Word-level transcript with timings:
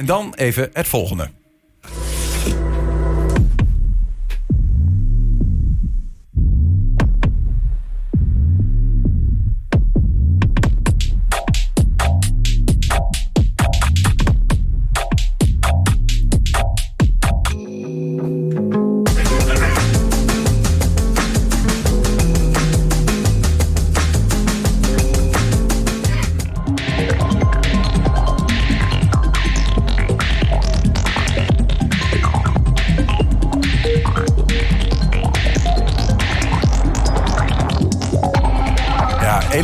En 0.00 0.06
dan 0.06 0.34
even 0.34 0.70
het 0.72 0.88
volgende. 0.88 1.39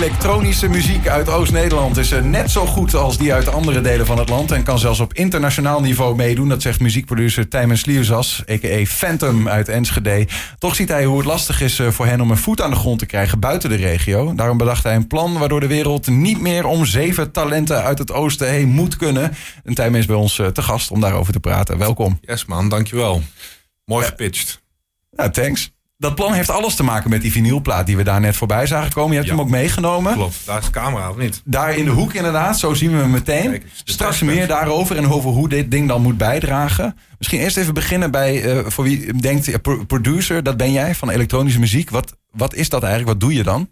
Elektronische 0.07 0.69
muziek 0.69 1.09
uit 1.09 1.29
Oost-Nederland 1.29 1.97
is 1.97 2.11
eh, 2.11 2.23
net 2.23 2.51
zo 2.51 2.67
goed 2.67 2.95
als 2.95 3.19
die 3.19 3.33
uit 3.33 3.49
andere 3.49 3.81
delen 3.81 4.07
van 4.07 4.19
het 4.19 4.29
land. 4.29 4.51
En 4.51 4.63
kan 4.63 4.79
zelfs 4.79 5.01
op 5.01 5.15
internationaal 5.15 5.81
niveau 5.81 6.17
meedoen. 6.17 6.49
Dat 6.49 6.63
zegt 6.63 6.81
muziekproducer 6.81 7.49
Tijmen 7.49 7.79
Slierzas, 7.79 8.43
a.k.a. 8.51 8.85
Phantom 8.85 9.49
uit 9.49 9.69
Enschede. 9.69 10.27
Toch 10.59 10.75
ziet 10.75 10.89
hij 10.89 11.05
hoe 11.05 11.17
het 11.17 11.27
lastig 11.27 11.61
is 11.61 11.79
eh, 11.79 11.89
voor 11.89 12.07
hen 12.07 12.21
om 12.21 12.31
een 12.31 12.37
voet 12.37 12.61
aan 12.61 12.71
de 12.71 12.77
grond 12.77 12.99
te 12.99 13.07
krijgen 13.07 13.41
buiten 13.41 13.71
de 13.71 13.77
regio. 13.77 14.35
Daarom 14.35 14.59
bedacht 14.59 14.83
hij 14.83 14.95
een 14.95 15.07
plan 15.07 15.39
waardoor 15.39 15.61
de 15.61 15.67
wereld 15.67 16.07
niet 16.07 16.41
meer 16.41 16.67
om 16.67 16.85
zeven 16.85 17.31
talenten 17.31 17.83
uit 17.83 17.99
het 17.99 18.13
oosten 18.13 18.51
heen 18.51 18.69
moet 18.69 18.97
kunnen. 18.97 19.37
En 19.65 19.75
Tijmen 19.75 20.01
is 20.01 20.07
bij 20.07 20.17
ons 20.17 20.39
eh, 20.39 20.47
te 20.47 20.63
gast 20.63 20.91
om 20.91 21.01
daarover 21.01 21.33
te 21.33 21.41
praten. 21.41 21.79
Welkom. 21.79 22.19
Yes 22.21 22.45
man, 22.45 22.69
dankjewel. 22.69 23.23
Mooi 23.85 24.07
gepitcht. 24.07 24.63
Ja, 25.11 25.31
thanks 25.31 25.76
dat 25.99 26.15
plan 26.15 26.33
heeft 26.33 26.51
alles 26.51 26.75
te 26.75 26.83
maken 26.83 27.11
met 27.11 27.23
die 27.23 27.33
vinylplaat 27.33 27.87
die 27.87 27.97
we 27.97 28.03
daar 28.03 28.21
net 28.21 28.37
voorbij 28.37 28.67
zagen 28.67 28.93
komen. 28.93 29.11
Je 29.11 29.17
hebt 29.17 29.31
hem 29.31 29.41
ook 29.41 29.49
meegenomen. 29.49 30.13
Klopt, 30.13 30.47
daar 30.47 30.59
is 30.59 30.65
de 30.65 30.71
camera 30.71 31.11
of 31.11 31.17
niet? 31.17 31.43
Daar 31.45 31.77
in 31.77 31.85
de 31.85 31.91
hoek 31.91 32.13
inderdaad, 32.13 32.59
zo 32.59 32.75
zien 32.75 32.91
we 32.91 32.97
hem 32.97 33.11
meteen. 33.11 33.63
Straks 33.85 34.21
meer 34.21 34.47
daarover 34.47 34.97
en 34.97 35.09
over 35.09 35.31
hoe 35.31 35.49
dit 35.49 35.71
ding 35.71 35.89
dan 35.89 36.03
moet 36.03 36.17
bijdragen. 36.17 36.99
Misschien 37.19 37.41
eerst 37.41 37.57
even 37.57 37.75
beginnen 37.75 38.11
bij, 38.11 38.57
uh, 38.57 38.67
voor 38.67 38.85
wie 38.85 39.13
denkt, 39.13 39.49
uh, 39.49 39.55
producer, 39.87 40.43
dat 40.43 40.57
ben 40.57 40.73
jij 40.73 40.95
van 40.95 41.11
elektronische 41.11 41.59
muziek. 41.59 41.91
Wat, 41.91 42.17
wat 42.31 42.55
is 42.55 42.69
dat 42.69 42.83
eigenlijk? 42.83 43.13
Wat 43.13 43.29
doe 43.29 43.39
je 43.39 43.43
dan? 43.43 43.69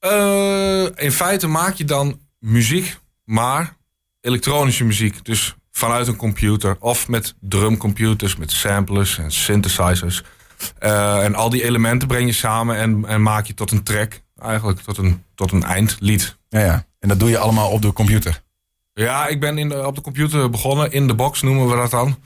Uh, 0.00 1.04
in 1.04 1.12
feite 1.12 1.46
maak 1.46 1.74
je 1.74 1.84
dan 1.84 2.18
muziek, 2.38 2.98
maar 3.24 3.76
elektronische 4.20 4.84
muziek. 4.84 5.24
Dus 5.24 5.54
vanuit 5.72 6.06
een 6.06 6.16
computer 6.16 6.76
of 6.78 7.08
met 7.08 7.34
drumcomputers, 7.40 8.36
met 8.36 8.50
samplers 8.50 9.18
en 9.18 9.32
synthesizers. 9.32 10.22
Uh, 10.80 11.24
en 11.24 11.34
al 11.34 11.50
die 11.50 11.64
elementen 11.64 12.08
breng 12.08 12.26
je 12.26 12.32
samen 12.32 12.76
en, 12.76 13.04
en 13.06 13.22
maak 13.22 13.46
je 13.46 13.54
tot 13.54 13.70
een 13.70 13.82
track. 13.82 14.20
Eigenlijk 14.42 14.80
tot 14.80 14.98
een, 14.98 15.24
tot 15.34 15.52
een 15.52 15.64
eindlied. 15.64 16.36
Ja, 16.48 16.60
ja. 16.60 16.84
En 16.98 17.08
dat 17.08 17.20
doe 17.20 17.28
je 17.28 17.38
allemaal 17.38 17.70
op 17.70 17.82
de 17.82 17.92
computer? 17.92 18.42
Ja, 18.94 19.26
ik 19.26 19.40
ben 19.40 19.58
in 19.58 19.68
de, 19.68 19.86
op 19.86 19.94
de 19.94 20.00
computer 20.00 20.50
begonnen. 20.50 20.92
In 20.92 21.06
de 21.06 21.14
box 21.14 21.42
noemen 21.42 21.68
we 21.68 21.76
dat 21.76 21.90
dan. 21.90 22.18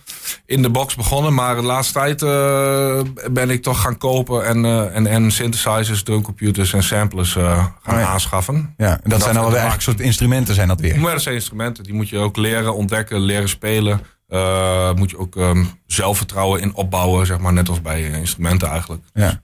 In 0.46 0.62
de 0.62 0.70
box 0.70 0.94
begonnen, 0.94 1.34
maar 1.34 1.56
de 1.56 1.62
laatste 1.62 1.92
tijd 1.92 2.22
uh, 2.22 3.00
ben 3.30 3.50
ik 3.50 3.62
toch 3.62 3.80
gaan 3.80 3.98
kopen 3.98 4.46
en, 4.46 4.64
uh, 4.64 4.96
en, 4.96 5.06
en 5.06 5.30
synthesizers, 5.30 6.02
drumcomputers 6.02 6.72
en 6.72 6.82
samplers 6.82 7.34
uh, 7.36 7.66
gaan 7.82 7.98
oh 7.98 8.10
aanschaffen. 8.10 8.74
Ja, 8.76 9.00
en 9.02 9.10
dat, 9.10 9.22
zijn 9.22 9.34
dan 9.34 9.50
eigenlijk 9.50 9.82
soort 9.82 10.00
instrumenten 10.00 10.54
zijn 10.54 10.69
dat 10.69 10.80
weer? 10.80 11.00
Maar 11.00 11.12
dat 11.12 11.22
zijn 11.22 11.34
instrumenten, 11.34 11.84
die 11.84 11.94
moet 11.94 12.08
je 12.08 12.19
ook 12.19 12.36
leren, 12.36 12.74
ontdekken, 12.74 13.20
leren 13.20 13.48
spelen. 13.48 14.00
Uh, 14.28 14.92
moet 14.92 15.11
je 15.11 15.19
ook 15.19 15.34
um, 15.34 15.70
zelfvertrouwen 15.86 16.61
in 16.61 16.75
opbouwen, 16.75 17.27
zeg 17.27 17.39
maar, 17.39 17.53
net 17.53 17.69
als 17.69 17.80
bij 17.80 18.03
instrumenten 18.03 18.69
eigenlijk. 18.69 19.03
Ja. 19.14 19.41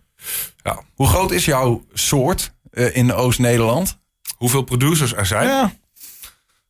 ja. 0.63 0.83
Hoe 0.95 1.07
groot 1.07 1.31
is 1.31 1.45
jouw 1.45 1.85
soort 1.93 2.53
uh, 2.73 2.97
in 2.97 3.13
Oost-Nederland? 3.13 3.99
Hoeveel 4.37 4.63
producers 4.63 5.15
er 5.15 5.27
zijn? 5.27 5.47
Ja. 5.47 5.73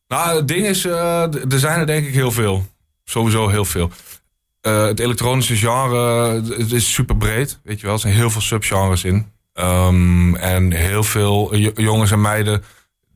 Nou, 0.07 0.35
het 0.35 0.47
ding 0.47 0.65
is, 0.65 0.85
uh, 0.85 1.51
er 1.51 1.59
zijn 1.59 1.79
er 1.79 1.85
denk 1.85 2.07
ik 2.07 2.13
heel 2.13 2.31
veel. 2.31 2.65
Sowieso 3.03 3.47
heel 3.47 3.65
veel. 3.65 3.91
het 4.61 4.99
elektronische 4.99 5.55
genre 5.55 6.31
het 6.57 6.71
is 6.71 6.93
super 6.93 7.17
breed, 7.17 7.59
weet 7.63 7.79
je 7.79 7.85
wel. 7.85 7.95
Er 7.95 8.01
zijn 8.01 8.13
heel 8.13 8.29
veel 8.29 8.41
subgenres 8.41 9.03
in. 9.03 9.31
Um, 9.53 10.35
en 10.35 10.71
heel 10.71 11.03
veel 11.03 11.55
jongens 11.75 12.11
en 12.11 12.21
meiden 12.21 12.63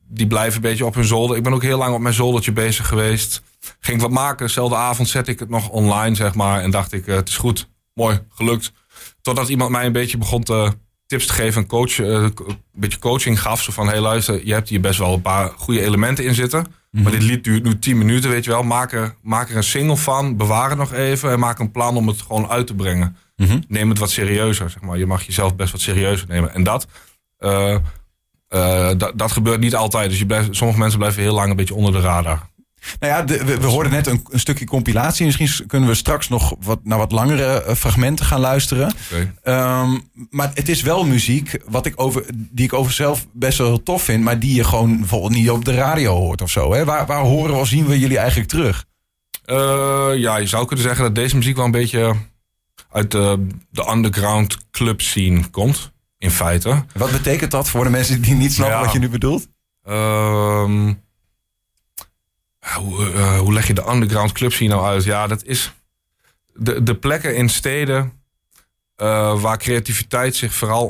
die 0.08 0.26
blijven 0.26 0.54
een 0.54 0.68
beetje 0.70 0.86
op 0.86 0.94
hun 0.94 1.04
zolder. 1.04 1.36
Ik 1.36 1.42
ben 1.42 1.52
ook 1.52 1.62
heel 1.62 1.78
lang 1.78 1.94
op 1.94 2.00
mijn 2.00 2.14
zoldertje 2.14 2.52
bezig 2.52 2.88
geweest. 2.88 3.42
Ging 3.80 4.00
wat 4.00 4.10
maken. 4.10 4.46
Dezelfde 4.46 4.76
avond 4.76 5.08
zette 5.08 5.30
ik 5.30 5.38
het 5.38 5.48
nog 5.48 5.68
online, 5.68 6.14
zeg 6.14 6.34
maar. 6.34 6.62
En 6.62 6.70
dacht 6.70 6.92
ik, 6.92 7.06
uh, 7.06 7.14
het 7.14 7.28
is 7.28 7.36
goed. 7.36 7.68
Mooi, 7.94 8.20
gelukt. 8.28 8.72
Totdat 9.22 9.48
iemand 9.48 9.70
mij 9.70 9.86
een 9.86 9.92
beetje 9.92 10.18
begon 10.18 10.42
te 10.42 10.72
tips 11.06 11.26
te 11.26 11.32
geven. 11.32 11.60
Een, 11.62 11.68
coach, 11.68 11.98
uh, 11.98 12.06
een 12.06 12.60
beetje 12.72 12.98
coaching 12.98 13.40
gaf. 13.40 13.62
Zo 13.62 13.72
van, 13.72 13.86
hé 13.86 13.92
hey, 13.92 14.00
luister, 14.00 14.46
je 14.46 14.52
hebt 14.52 14.68
hier 14.68 14.80
best 14.80 14.98
wel 14.98 15.14
een 15.14 15.22
paar 15.22 15.52
goede 15.56 15.80
elementen 15.80 16.24
in 16.24 16.34
zitten. 16.34 16.66
Maar 16.90 17.02
mhm. 17.02 17.10
dit 17.10 17.22
lied 17.22 17.44
duurt 17.44 17.62
nu 17.62 17.78
10 17.78 17.98
minuten, 17.98 18.30
weet 18.30 18.44
je 18.44 18.50
wel. 18.50 18.62
Maak 18.62 18.92
er, 18.92 19.14
maak 19.22 19.50
er 19.50 19.56
een 19.56 19.62
single 19.62 19.96
van. 19.96 20.36
Bewaar 20.36 20.68
het 20.68 20.78
nog 20.78 20.92
even. 20.92 21.30
En 21.30 21.38
maak 21.38 21.58
een 21.58 21.70
plan 21.70 21.96
om 21.96 22.08
het 22.08 22.22
gewoon 22.22 22.48
uit 22.48 22.66
te 22.66 22.74
brengen. 22.74 23.16
Mm 23.36 23.62
Neem 23.68 23.88
het 23.88 23.98
wat 23.98 24.10
serieuzer, 24.10 24.70
zeg 24.70 24.82
maar. 24.82 24.98
Je 24.98 25.06
mag 25.06 25.22
jezelf 25.22 25.56
best 25.56 25.72
wat 25.72 25.80
serieuzer 25.80 26.28
nemen. 26.28 26.54
En 26.54 26.62
dat... 26.62 26.86
Uh, 27.38 27.76
uh, 28.56 28.90
dat 29.14 29.32
gebeurt 29.32 29.60
niet 29.60 29.74
altijd. 29.74 30.10
Dus 30.10 30.18
je 30.18 30.26
blijft, 30.26 30.56
sommige 30.56 30.78
mensen 30.78 30.98
blijven 30.98 31.22
heel 31.22 31.34
lang 31.34 31.50
een 31.50 31.56
beetje 31.56 31.74
onder 31.74 31.92
de 31.92 32.00
radar. 32.00 32.48
Nou 33.00 33.12
ja, 33.12 33.22
de, 33.22 33.44
we, 33.44 33.58
we, 33.58 33.66
hoorden 33.66 33.92
net 33.92 34.06
een, 34.06 34.26
een, 34.30 34.40
stukje 34.40 34.64
compilatie. 34.64 35.24
Misschien 35.24 35.66
kunnen 35.66 35.88
we 35.88 35.94
straks 35.94 36.28
nog 36.28 36.54
wat, 36.60 36.78
naar 36.82 36.98
wat 36.98 37.12
langere 37.12 37.64
uh, 37.66 37.74
fragmenten 37.74 38.26
gaan 38.26 38.40
luisteren. 38.40 38.92
Okay. 39.12 39.82
Um, 39.82 40.08
maar 40.30 40.50
het 40.54 40.68
is 40.68 40.82
wel 40.82 41.04
muziek 41.04 41.58
wat 41.68 41.86
ik 41.86 41.92
over, 41.96 42.24
die 42.34 42.64
ik 42.64 42.72
over 42.72 42.92
zelf 42.92 43.26
best 43.32 43.58
wel 43.58 43.82
tof 43.82 44.02
vind. 44.02 44.24
Maar 44.24 44.38
die 44.38 44.54
je 44.54 44.64
gewoon 44.64 44.98
bijvoorbeeld 44.98 45.32
niet 45.32 45.50
op 45.50 45.64
de 45.64 45.74
radio 45.74 46.14
hoort 46.14 46.42
of 46.42 46.50
zo. 46.50 46.72
Hè? 46.72 46.84
Waar, 46.84 47.06
waar 47.06 47.22
horen 47.22 47.54
of 47.54 47.68
zien 47.68 47.86
we 47.86 47.98
jullie 47.98 48.18
eigenlijk 48.18 48.48
terug? 48.48 48.84
Uh, 49.46 50.10
ja, 50.14 50.36
je 50.36 50.46
zou 50.46 50.66
kunnen 50.66 50.84
zeggen 50.84 51.04
dat 51.04 51.14
deze 51.14 51.36
muziek 51.36 51.56
wel 51.56 51.64
een 51.64 51.70
beetje 51.70 52.14
uit 52.90 53.10
de, 53.10 53.46
de 53.70 53.90
underground 53.90 54.56
club 54.70 55.00
scene 55.00 55.50
komt 55.50 55.94
in 56.18 56.30
feite. 56.30 56.84
Wat 56.94 57.10
betekent 57.10 57.50
dat 57.50 57.68
voor 57.68 57.84
de 57.84 57.90
mensen 57.90 58.22
die 58.22 58.34
niet 58.34 58.52
snappen 58.52 58.80
wat 58.80 58.92
je 58.92 58.98
nu 58.98 59.08
bedoelt? 59.08 59.48
Hoe, 62.74 63.12
uh, 63.14 63.38
hoe, 63.38 63.52
leg 63.52 63.66
je 63.66 63.74
de 63.74 63.90
underground 63.90 64.32
club 64.32 64.52
scene 64.52 64.74
nou 64.74 64.86
uit? 64.86 65.04
Ja, 65.04 65.26
dat 65.26 65.44
is 65.44 65.72
de, 66.54 66.82
de 66.82 66.94
plekken 66.94 67.36
in 67.36 67.48
steden 67.48 68.12
uh, 68.96 69.40
waar 69.40 69.58
creativiteit 69.58 70.36
zich 70.36 70.54
vooral 70.54 70.86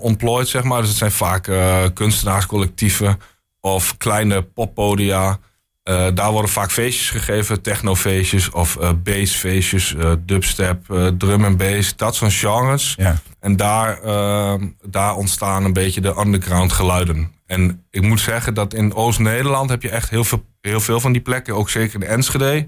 ontplooit, 0.00 0.48
zeg 0.48 0.62
maar. 0.62 0.80
Dus 0.80 0.88
het 0.88 0.98
zijn 0.98 1.12
vaak 1.12 1.46
uh, 1.46 1.84
kunstenaarscollectieven 1.94 3.20
of 3.60 3.96
kleine 3.96 4.42
poppodia. 4.42 5.38
Uh, 5.88 6.06
daar 6.14 6.30
worden 6.32 6.50
vaak 6.50 6.70
feestjes 6.70 7.10
gegeven, 7.10 7.62
technofeestjes 7.62 8.50
of 8.50 8.76
uh, 8.80 8.90
bassfeestjes, 9.02 9.94
uh, 9.94 10.12
dubstep, 10.20 10.84
drum 11.18 11.44
en 11.44 11.56
bass, 11.56 11.96
dat 11.96 12.14
soort 12.14 12.32
genres. 12.32 12.94
Ja. 12.98 13.16
En 13.40 13.56
daar, 13.56 14.02
ehm, 14.02 14.66
daar 14.82 15.14
ontstaan 15.14 15.64
een 15.64 15.72
beetje 15.72 16.00
de 16.00 16.14
underground 16.18 16.72
geluiden. 16.72 17.32
En 17.46 17.84
ik 17.90 18.02
moet 18.02 18.20
zeggen 18.20 18.54
dat 18.54 18.74
in 18.74 18.94
Oost-Nederland 18.94 19.70
heb 19.70 19.82
je 19.82 19.90
echt 19.90 20.10
heel 20.10 20.24
veel, 20.24 20.44
heel 20.60 20.80
veel 20.80 21.00
van 21.00 21.12
die 21.12 21.22
plekken, 21.22 21.54
ook 21.54 21.70
zeker 21.70 22.02
in 22.02 22.08
Enschede. 22.08 22.66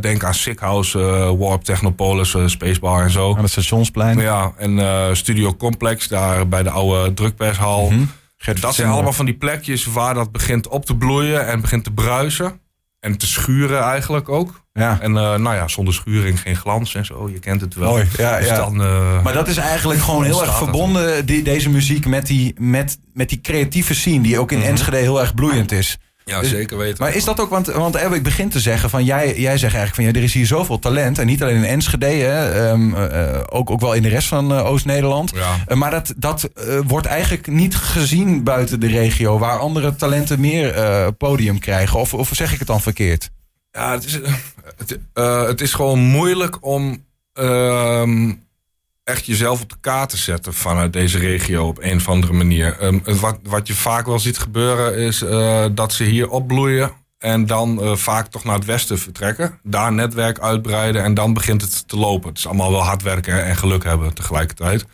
denk 0.00 0.24
aan 0.24 0.34
Sick 0.34 0.58
House, 0.58 0.98
Warp, 1.38 1.62
Technopolis, 1.62 2.34
Spacebar 2.46 3.02
en 3.02 3.10
zo. 3.10 3.34
Aan 3.36 3.42
het 3.42 3.50
stationsplein. 3.50 4.18
Ja, 4.18 4.52
en 4.56 5.16
Studio 5.16 5.54
Complex, 5.54 6.08
daar 6.08 6.48
bij 6.48 6.62
de 6.62 6.70
oude 6.70 7.14
drukpershal. 7.14 7.90
Mm 7.90 8.10
dat 8.54 8.74
zijn 8.74 8.88
allemaal 8.88 9.12
van 9.12 9.24
die 9.24 9.36
plekjes 9.36 9.84
waar 9.84 10.14
dat 10.14 10.32
begint 10.32 10.68
op 10.68 10.84
te 10.84 10.96
bloeien 10.96 11.46
en 11.46 11.60
begint 11.60 11.84
te 11.84 11.90
bruisen. 11.90 12.60
En 13.00 13.16
te 13.18 13.26
schuren 13.26 13.82
eigenlijk 13.82 14.28
ook. 14.28 14.64
Ja. 14.72 15.00
En 15.00 15.10
uh, 15.10 15.16
nou 15.16 15.54
ja, 15.54 15.68
zonder 15.68 15.94
schuring 15.94 16.40
geen 16.40 16.56
glans 16.56 16.94
en 16.94 17.04
zo. 17.04 17.28
Je 17.28 17.38
kent 17.38 17.60
het 17.60 17.74
wel. 17.74 17.90
Mooi, 17.90 18.08
ja, 18.16 18.38
dus 18.38 18.48
ja. 18.48 18.56
Dan, 18.56 18.80
uh, 18.80 19.22
maar 19.22 19.32
dat 19.32 19.48
is 19.48 19.56
eigenlijk 19.56 20.00
gewoon 20.00 20.24
heel 20.24 20.42
erg 20.42 20.56
verbonden, 20.56 21.26
die, 21.26 21.42
deze 21.42 21.70
muziek, 21.70 22.06
met 22.06 22.26
die, 22.26 22.54
met, 22.58 22.98
met 23.12 23.28
die 23.28 23.40
creatieve 23.40 23.94
scene... 23.94 24.22
die 24.22 24.38
ook 24.38 24.50
in 24.50 24.56
mm 24.56 24.62
-hmm. 24.62 24.72
Enschede 24.72 24.96
heel 24.96 25.20
erg 25.20 25.34
bloeiend 25.34 25.72
is. 25.72 25.98
Ja, 26.30 26.40
dus, 26.40 26.50
zeker 26.50 26.76
weten. 26.76 26.96
Maar 26.98 27.14
is 27.14 27.24
dat 27.24 27.40
ook, 27.40 27.50
want, 27.50 27.66
want 27.66 27.96
ik 27.96 28.22
begin 28.22 28.48
te 28.48 28.60
zeggen 28.60 28.90
van 28.90 29.04
jij, 29.04 29.26
jij 29.40 29.58
zegt 29.58 29.74
eigenlijk 29.74 29.94
van 29.94 30.04
ja, 30.04 30.12
er 30.12 30.22
is 30.22 30.34
hier 30.34 30.46
zoveel 30.46 30.78
talent. 30.78 31.18
En 31.18 31.26
niet 31.26 31.42
alleen 31.42 31.56
in 31.56 31.64
Enschede, 31.64 32.06
hè, 32.06 32.70
um, 32.70 32.94
uh, 32.94 33.40
ook, 33.48 33.70
ook 33.70 33.80
wel 33.80 33.92
in 33.92 34.02
de 34.02 34.08
rest 34.08 34.28
van 34.28 34.52
uh, 34.52 34.66
Oost-Nederland. 34.66 35.32
Ja. 35.34 35.56
Uh, 35.68 35.76
maar 35.76 35.90
dat, 35.90 36.14
dat 36.16 36.50
wordt 36.86 37.06
eigenlijk 37.06 37.46
niet 37.46 37.76
gezien 37.76 38.42
buiten 38.42 38.80
de 38.80 38.86
regio, 38.86 39.38
waar 39.38 39.58
andere 39.58 39.96
talenten 39.96 40.40
meer 40.40 41.12
podium 41.12 41.58
krijgen. 41.58 41.98
Of, 41.98 42.14
of 42.14 42.30
zeg 42.32 42.52
ik 42.52 42.58
het 42.58 42.68
dan 42.68 42.80
verkeerd? 42.80 43.30
Ja, 43.70 43.92
het 43.92 44.04
is, 44.04 44.20
het, 44.76 44.98
het 45.48 45.60
is 45.60 45.74
gewoon 45.74 45.98
moeilijk 45.98 46.56
om 46.60 47.04
ehm, 47.32 48.32
echt 49.06 49.26
jezelf 49.26 49.62
op 49.62 49.70
de 49.70 49.76
kaart 49.80 50.08
te 50.08 50.16
zetten 50.16 50.54
vanuit 50.54 50.92
deze 50.92 51.18
regio 51.18 51.66
op 51.66 51.82
een 51.82 51.96
of 51.96 52.08
andere 52.08 52.32
manier. 52.32 52.76
Um, 52.82 53.02
wat, 53.04 53.38
wat 53.42 53.66
je 53.66 53.74
vaak 53.74 54.06
wel 54.06 54.18
ziet 54.18 54.38
gebeuren 54.38 54.96
is 54.96 55.22
uh, 55.22 55.64
dat 55.72 55.92
ze 55.92 56.04
hier 56.04 56.28
opbloeien 56.28 56.92
En 57.18 57.46
dan 57.46 57.82
uh, 57.82 57.96
vaak 57.96 58.26
toch 58.26 58.44
naar 58.44 58.54
het 58.54 58.64
westen 58.64 58.98
vertrekken. 58.98 59.58
Daar 59.62 59.92
netwerk 59.92 60.40
uitbreiden 60.40 61.02
en 61.02 61.14
dan 61.14 61.34
begint 61.34 61.62
het 61.62 61.88
te 61.88 61.96
lopen. 61.96 62.28
Het 62.28 62.38
is 62.38 62.46
allemaal 62.46 62.70
wel 62.70 62.82
hard 62.82 63.02
werken 63.02 63.44
en 63.44 63.56
geluk 63.56 63.84
hebben 63.84 64.14
tegelijkertijd. 64.14 64.86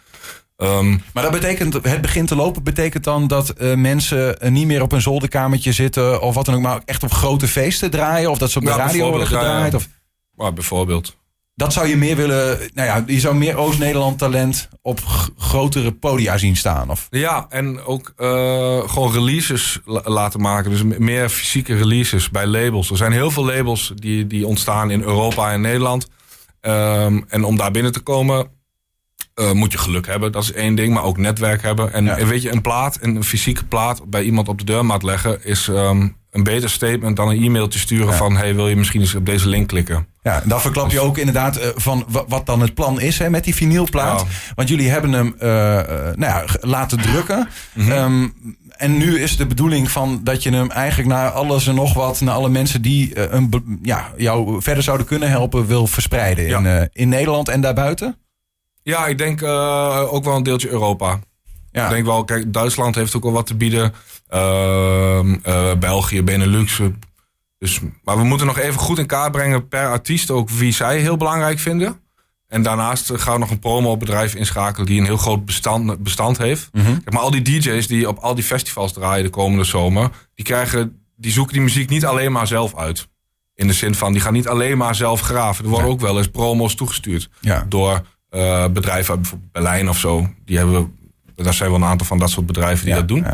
Um, 0.56 1.02
maar 1.12 1.22
dat 1.22 1.32
betekent, 1.32 1.72
het 1.72 2.00
begint 2.00 2.28
te 2.28 2.36
lopen, 2.36 2.62
betekent 2.62 3.04
dan 3.04 3.26
dat 3.26 3.54
uh, 3.58 3.74
mensen 3.74 4.36
niet 4.52 4.66
meer 4.66 4.82
op 4.82 4.92
een 4.92 5.00
zolderkamertje 5.00 5.72
zitten 5.72 6.20
of 6.20 6.34
wat 6.34 6.44
dan 6.44 6.54
ook, 6.54 6.60
maar 6.60 6.80
echt 6.84 7.02
op 7.02 7.12
grote 7.12 7.48
feesten 7.48 7.90
draaien? 7.90 8.30
Of 8.30 8.38
dat 8.38 8.50
ze 8.50 8.58
op 8.58 8.64
de 8.64 8.70
ja, 8.70 8.76
radio 8.76 9.08
worden 9.08 9.26
gedraaid? 9.26 9.72
Ja. 9.72 9.78
Of... 9.78 9.88
Maar 10.34 10.52
bijvoorbeeld. 10.52 11.16
Dat 11.62 11.72
zou 11.72 11.88
je 11.88 11.96
meer 11.96 12.16
willen. 12.16 12.58
Nou 12.74 12.88
ja, 12.88 13.04
je 13.06 13.20
zou 13.20 13.34
meer 13.34 13.56
Oost-Nederland 13.56 14.18
talent 14.18 14.68
op 14.80 15.00
grotere 15.38 15.92
podia 15.92 16.38
zien 16.38 16.56
staan. 16.56 16.90
Of? 16.90 17.06
Ja, 17.10 17.46
en 17.48 17.84
ook 17.84 18.12
uh, 18.18 18.88
gewoon 18.88 19.12
releases 19.12 19.80
laten 19.84 20.40
maken. 20.40 20.70
Dus 20.70 20.82
meer 20.98 21.28
fysieke 21.28 21.76
releases 21.76 22.30
bij 22.30 22.46
labels. 22.46 22.90
Er 22.90 22.96
zijn 22.96 23.12
heel 23.12 23.30
veel 23.30 23.44
labels 23.44 23.92
die, 23.94 24.26
die 24.26 24.46
ontstaan 24.46 24.90
in 24.90 25.02
Europa 25.02 25.52
en 25.52 25.60
Nederland. 25.60 26.08
Um, 26.60 27.24
en 27.28 27.44
om 27.44 27.56
daar 27.56 27.70
binnen 27.70 27.92
te 27.92 28.00
komen, 28.00 28.48
uh, 29.34 29.52
moet 29.52 29.72
je 29.72 29.78
geluk 29.78 30.06
hebben. 30.06 30.32
Dat 30.32 30.42
is 30.42 30.52
één 30.52 30.74
ding. 30.74 30.94
Maar 30.94 31.04
ook 31.04 31.18
netwerk 31.18 31.62
hebben. 31.62 31.92
En, 31.92 32.16
en 32.16 32.26
weet 32.26 32.42
je, 32.42 32.52
een 32.52 32.62
plaat, 32.62 32.98
een 33.00 33.24
fysieke 33.24 33.64
plaat 33.64 34.10
bij 34.10 34.22
iemand 34.22 34.48
op 34.48 34.58
de 34.58 34.64
deurmaat 34.64 35.02
leggen 35.02 35.44
is. 35.44 35.66
Um, 35.66 36.16
een 36.30 36.42
beter 36.42 36.70
statement 36.70 37.16
dan 37.16 37.28
een 37.28 37.42
e-mailtje 37.42 37.78
sturen 37.78 38.14
van... 38.14 38.36
hey, 38.36 38.54
wil 38.54 38.68
je 38.68 38.76
misschien 38.76 39.00
eens 39.00 39.14
op 39.14 39.26
deze 39.26 39.48
link 39.48 39.68
klikken? 39.68 40.11
Ja, 40.22 40.42
dan 40.44 40.60
verklap 40.60 40.90
je 40.90 41.00
ook 41.00 41.18
inderdaad 41.18 41.58
uh, 41.58 41.64
van 41.74 42.06
wat 42.28 42.46
dan 42.46 42.60
het 42.60 42.74
plan 42.74 43.00
is 43.00 43.18
hè, 43.18 43.30
met 43.30 43.44
die 43.44 43.54
vinylplaat. 43.54 44.24
Want 44.54 44.68
jullie 44.68 44.90
hebben 44.90 45.12
hem 45.12 45.34
uh, 45.36 45.42
nou 46.14 46.16
ja, 46.16 46.44
laten 46.60 47.00
drukken. 47.00 47.48
Mm 47.74 47.84
-hmm. 47.84 47.92
um, 47.92 48.34
en 48.76 48.96
nu 48.96 49.20
is 49.20 49.36
de 49.36 49.46
bedoeling 49.46 49.90
van 49.90 50.20
dat 50.24 50.42
je 50.42 50.50
hem 50.50 50.70
eigenlijk 50.70 51.08
naar 51.08 51.30
alles 51.30 51.66
en 51.66 51.74
nog 51.74 51.94
wat... 51.94 52.20
naar 52.20 52.34
alle 52.34 52.48
mensen 52.48 52.82
die 52.82 53.14
uh, 53.14 53.24
een, 53.30 53.78
ja, 53.82 54.12
jou 54.16 54.62
verder 54.62 54.82
zouden 54.82 55.06
kunnen 55.06 55.30
helpen... 55.30 55.66
wil 55.66 55.86
verspreiden 55.86 56.44
ja. 56.44 56.58
in, 56.58 56.88
in 56.92 57.08
Nederland 57.08 57.48
en 57.48 57.60
daarbuiten? 57.60 58.16
Ja, 58.82 59.06
ik 59.06 59.18
denk 59.18 59.42
ook 60.12 60.24
wel 60.24 60.36
een 60.36 60.42
deeltje 60.42 60.70
Europa. 60.70 61.18
Ja. 61.72 61.84
Ik 61.84 61.90
denk 61.90 62.06
wel, 62.06 62.24
kijk, 62.24 62.52
Duitsland 62.52 62.94
heeft 62.94 63.16
ook 63.16 63.22
wel 63.22 63.32
wat 63.32 63.46
te 63.46 63.54
bieden. 63.54 63.94
Uh, 64.34 65.20
België, 65.78 66.22
Benelux. 66.22 66.80
Dus, 67.62 67.80
maar 68.04 68.16
we 68.16 68.24
moeten 68.24 68.46
nog 68.46 68.58
even 68.58 68.80
goed 68.80 68.98
in 68.98 69.06
kaart 69.06 69.32
brengen 69.32 69.68
per 69.68 69.88
artiest 69.88 70.30
ook 70.30 70.50
wie 70.50 70.72
zij 70.72 70.98
heel 70.98 71.16
belangrijk 71.16 71.58
vinden. 71.58 72.00
En 72.48 72.62
daarnaast 72.62 73.12
gaan 73.14 73.32
we 73.32 73.38
nog 73.38 73.50
een 73.50 73.58
promo-bedrijf 73.58 74.34
inschakelen 74.34 74.86
die 74.86 75.00
een 75.00 75.06
heel 75.06 75.16
groot 75.16 75.44
bestand, 75.44 76.02
bestand 76.02 76.38
heeft. 76.38 76.68
Mm 76.72 76.84
-hmm. 76.84 77.02
Maar 77.04 77.22
al 77.22 77.30
die 77.30 77.42
DJ's 77.42 77.86
die 77.86 78.08
op 78.08 78.18
al 78.18 78.34
die 78.34 78.44
festivals 78.44 78.92
draaien 78.92 79.24
de 79.24 79.30
komende 79.30 79.64
zomer, 79.64 80.10
die, 80.34 80.44
krijgen, 80.44 81.02
die 81.16 81.32
zoeken 81.32 81.52
die 81.52 81.62
muziek 81.62 81.88
niet 81.88 82.04
alleen 82.04 82.32
maar 82.32 82.46
zelf 82.46 82.76
uit. 82.76 83.08
In 83.54 83.66
de 83.66 83.72
zin 83.72 83.94
van, 83.94 84.12
die 84.12 84.20
gaan 84.20 84.32
niet 84.32 84.48
alleen 84.48 84.78
maar 84.78 84.94
zelf 84.94 85.20
graven. 85.20 85.64
Er 85.64 85.70
worden 85.70 85.88
ook 85.88 86.00
wel 86.00 86.18
eens 86.18 86.28
promo's 86.28 86.74
toegestuurd 86.74 87.30
ja. 87.40 87.64
door 87.68 88.06
uh, 88.30 88.66
bedrijven 88.68 89.10
uit 89.10 89.20
bijvoorbeeld 89.20 89.52
Berlijn 89.52 89.88
of 89.88 89.98
zo. 89.98 90.28
Die 90.44 90.56
hebben 90.56 90.96
daar 91.42 91.54
zijn 91.54 91.70
wel 91.70 91.78
een 91.78 91.86
aantal 91.86 92.06
van 92.06 92.18
dat 92.18 92.30
soort 92.30 92.46
bedrijven 92.46 92.84
die 92.84 92.94
dat 92.94 93.08
doen. 93.08 93.26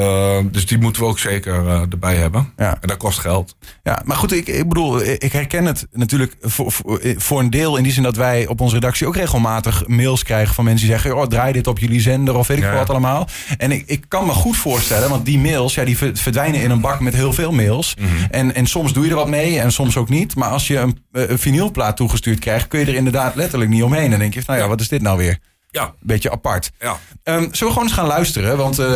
Ja, 0.00 0.04
ja. 0.04 0.38
Uh, 0.38 0.44
dus 0.50 0.66
die 0.66 0.78
moeten 0.78 1.02
we 1.02 1.08
ook 1.08 1.18
zeker 1.18 1.64
uh, 1.64 1.80
erbij 1.90 2.16
hebben. 2.16 2.52
En 2.56 2.78
dat 2.80 2.96
kost 2.96 3.18
geld. 3.18 3.56
Ja, 3.82 4.02
maar 4.04 4.16
goed, 4.16 4.32
ik, 4.32 4.48
ik 4.48 4.68
bedoel, 4.68 5.02
ik 5.02 5.32
herken 5.32 5.64
het 5.64 5.86
natuurlijk 5.92 6.36
voor, 6.40 6.72
voor, 6.72 7.00
voor, 7.16 7.40
een 7.40 7.50
deel 7.50 7.76
in 7.76 7.82
die 7.82 7.92
zin 7.92 8.02
dat 8.02 8.16
wij 8.16 8.46
op 8.46 8.60
onze 8.60 8.74
redactie 8.74 9.06
ook 9.06 9.16
regelmatig 9.16 9.86
mails 9.86 10.22
krijgen 10.22 10.54
van 10.54 10.64
mensen 10.64 10.86
die 10.86 10.96
zeggen: 10.96 11.16
Oh, 11.16 11.26
draai 11.26 11.52
dit 11.52 11.66
op 11.66 11.78
jullie 11.78 12.00
zender 12.00 12.36
of 12.36 12.46
weet 12.46 12.58
ik 12.58 12.70
wat 12.72 12.90
allemaal. 12.90 13.28
En 13.58 13.72
ik, 13.72 13.82
ik 13.86 14.04
kan 14.08 14.26
me 14.26 14.32
goed 14.32 14.56
voorstellen, 14.56 15.08
want 15.08 15.24
die 15.24 15.38
mails, 15.38 15.74
ja, 15.74 15.84
die 15.84 15.96
verdwijnen 15.96 16.62
in 16.62 16.70
een 16.70 16.80
bak 16.80 17.00
met 17.00 17.14
heel 17.14 17.32
veel 17.32 17.52
mails. 17.52 17.94
Mm 17.98 18.06
-hmm. 18.06 18.26
en, 18.30 18.54
en 18.54 18.66
soms 18.66 18.92
doe 18.92 19.04
je 19.04 19.10
er 19.10 19.16
wat 19.16 19.28
mee 19.28 19.60
en 19.60 19.72
soms 19.72 19.96
ook 19.96 20.08
niet. 20.08 20.34
Maar 20.34 20.50
als 20.50 20.66
je 20.66 20.78
een, 20.78 20.98
een 21.12 21.38
vinylplaat 21.38 21.96
toegestuurd 21.96 22.38
krijgt, 22.38 22.68
kun 22.68 22.80
je 22.80 22.86
er 22.86 22.94
inderdaad 22.94 23.34
letterlijk 23.34 23.70
niet 23.70 23.82
omheen. 23.82 24.04
En 24.04 24.10
dan 24.10 24.18
denk 24.18 24.34
je: 24.34 24.42
Nou 24.46 24.58
ja, 24.58 24.68
wat 24.68 24.80
is 24.80 24.88
dit 24.88 25.02
nou 25.02 25.18
weer? 25.18 25.38
Ja. 25.70 25.94
Beetje 26.00 26.30
apart. 26.30 26.70
Ja. 26.80 26.90
Um, 26.90 26.98
zullen 27.24 27.50
we 27.50 27.66
gewoon 27.66 27.82
eens 27.82 27.92
gaan 27.92 28.06
luisteren? 28.06 28.56
Want 28.56 28.80
uh, 28.80 28.86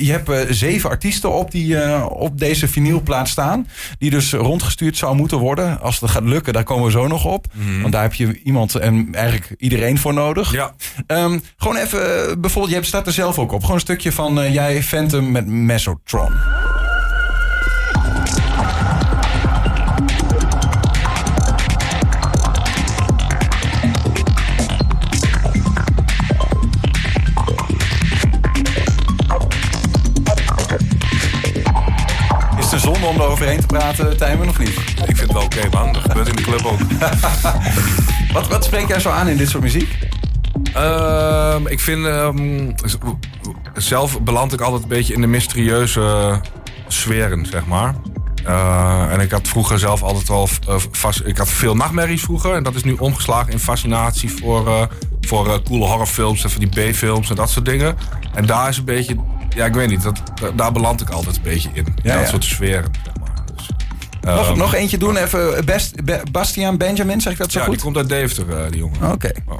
je 0.00 0.10
hebt 0.10 0.28
uh, 0.28 0.40
zeven 0.48 0.90
artiesten 0.90 1.32
op, 1.32 1.50
die, 1.50 1.66
uh, 1.66 2.06
op 2.08 2.38
deze 2.38 2.68
vinylplaat 2.68 3.28
staan. 3.28 3.68
Die 3.98 4.10
dus 4.10 4.32
rondgestuurd 4.32 4.96
zou 4.96 5.16
moeten 5.16 5.38
worden. 5.38 5.80
Als 5.80 6.00
het 6.00 6.10
gaat 6.10 6.22
lukken, 6.22 6.52
daar 6.52 6.64
komen 6.64 6.84
we 6.84 6.90
zo 6.90 7.06
nog 7.06 7.24
op. 7.24 7.46
Mm 7.52 7.66
-hmm. 7.66 7.80
Want 7.80 7.92
daar 7.92 8.02
heb 8.02 8.14
je 8.14 8.40
iemand 8.42 8.74
en 8.74 9.08
eigenlijk 9.14 9.60
iedereen 9.60 9.98
voor 9.98 10.14
nodig. 10.14 10.52
Ja. 10.52 10.74
Um, 11.06 11.42
gewoon 11.56 11.76
even, 11.76 12.40
bijvoorbeeld, 12.40 12.74
je 12.74 12.84
staat 12.84 13.06
er 13.06 13.12
zelf 13.12 13.38
ook 13.38 13.52
op. 13.52 13.60
Gewoon 13.60 13.74
een 13.74 13.80
stukje 13.80 14.12
van 14.12 14.52
jij 14.52 14.82
Phantom 14.82 15.30
met 15.30 15.46
Mesotron. 15.46 16.59
Om 32.86 33.20
er 33.20 33.22
overheen 33.22 33.60
te 33.60 33.66
praten, 33.66 34.16
Tijmen, 34.16 34.48
of 34.48 34.58
niet? 34.58 34.68
Ik 34.68 35.16
vind 35.16 35.20
het 35.20 35.32
wel 35.32 35.42
oké, 35.42 35.56
okay, 35.58 35.84
man. 35.84 35.92
Dat 35.92 36.02
gebeurt 36.02 36.28
in 36.28 36.36
de 36.36 36.42
club 36.42 36.64
ook. 36.64 36.78
wat, 38.34 38.48
wat 38.48 38.64
spreekt 38.64 38.88
jij 38.88 39.00
zo 39.00 39.10
aan 39.10 39.28
in 39.28 39.36
dit 39.36 39.48
soort 39.48 39.62
muziek? 39.62 39.98
Uh, 40.76 41.56
ik 41.64 41.80
vind... 41.80 42.06
Um, 42.06 42.74
zelf 43.74 44.20
beland 44.20 44.52
ik 44.52 44.60
altijd 44.60 44.82
een 44.82 44.88
beetje 44.88 45.14
in 45.14 45.20
de 45.20 45.26
mysterieuze 45.26 46.40
sferen, 46.88 47.46
zeg 47.46 47.66
maar. 47.66 47.94
Uh, 48.46 49.12
en 49.12 49.20
ik 49.20 49.30
had 49.30 49.48
vroeger 49.48 49.78
zelf 49.78 50.02
altijd 50.02 50.30
al 50.30 50.48
uh, 50.68 50.74
vast, 50.90 51.22
ik 51.24 51.38
had 51.38 51.48
veel 51.48 51.74
nachtmerries 51.74 52.22
vroeger. 52.22 52.54
En 52.54 52.62
dat 52.62 52.74
is 52.74 52.84
nu 52.84 52.92
omgeslagen 52.92 53.52
in 53.52 53.58
fascinatie 53.58 54.32
voor, 54.32 54.66
uh, 54.66 54.82
voor 55.20 55.62
coole 55.62 55.84
horrorfilms 55.84 56.44
en 56.44 56.50
voor 56.50 56.60
die 56.68 56.90
B-films 56.90 57.30
en 57.30 57.36
dat 57.36 57.50
soort 57.50 57.64
dingen. 57.64 57.96
En 58.34 58.46
daar 58.46 58.68
is 58.68 58.76
een 58.76 58.84
beetje 58.84 59.16
ja, 59.54 59.66
ik 59.66 59.74
weet 59.74 59.88
niet. 59.88 60.02
Dat, 60.02 60.22
daar 60.54 60.72
beland 60.72 61.00
ik 61.00 61.10
altijd 61.10 61.36
een 61.36 61.42
beetje 61.42 61.70
in. 61.72 61.86
Ja, 62.02 62.14
dat 62.14 62.22
ja. 62.22 62.28
soort 62.28 62.44
sferen. 62.44 62.90
Zeg 63.04 63.12
maar. 63.20 63.44
dus, 63.54 63.68
nog, 64.20 64.50
um, 64.50 64.58
nog 64.58 64.74
eentje 64.74 64.98
doen, 64.98 65.16
even. 65.16 65.64
Best, 65.64 66.04
Be 66.04 66.22
Bastiaan 66.30 66.76
Benjamin, 66.76 67.20
zeg 67.20 67.32
ik 67.32 67.38
dat 67.38 67.52
zo 67.52 67.58
ja, 67.58 67.64
goed? 67.64 67.74
die 67.74 67.82
komt 67.82 67.96
uit 67.96 68.08
Deventer, 68.08 68.64
uh, 68.64 68.70
die 68.70 68.78
jongen. 68.78 69.02
Oké. 69.02 69.12
Okay. 69.12 69.34
Oh. 69.46 69.56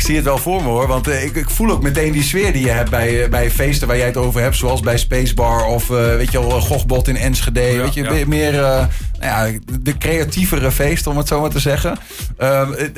Zie 0.00 0.16
het 0.16 0.24
wel 0.24 0.38
voor 0.38 0.62
me 0.62 0.68
hoor. 0.68 0.86
Want 0.86 1.08
uh, 1.08 1.24
ik, 1.24 1.34
ik, 1.34 1.50
voel 1.50 1.70
ook 1.70 1.82
meteen 1.82 2.12
die 2.12 2.22
sfeer 2.22 2.52
die 2.52 2.64
je 2.64 2.70
hebt 2.70 2.90
bij, 2.90 3.22
uh, 3.22 3.28
bij 3.28 3.50
feesten 3.50 3.88
waar 3.88 3.96
jij 3.96 4.06
het 4.06 4.16
over 4.16 4.40
hebt. 4.40 4.56
Zoals 4.56 4.80
bij 4.80 4.98
Spacebar 4.98 5.64
of 5.64 5.90
uh, 5.90 5.96
weet 5.96 6.32
je 6.32 6.46
wel, 6.46 6.60
Gochbot 6.60 7.08
in 7.08 7.16
Enschede. 7.16 7.60
Ja, 7.60 7.82
weet 7.82 7.94
je, 7.94 8.02
ja. 8.02 8.26
meer 8.26 8.88
nou 9.20 9.52
ja, 9.52 9.58
de 9.80 9.98
creatievere 9.98 10.70
feesten 10.70 11.10
om 11.10 11.16
het 11.16 11.28
zo 11.28 11.40
maar 11.40 11.50
te 11.50 11.58
zeggen. 11.58 11.98